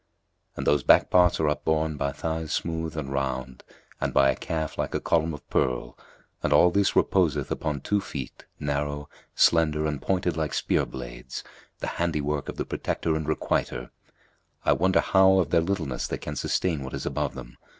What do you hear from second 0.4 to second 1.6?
'[FN#246] And those back parts are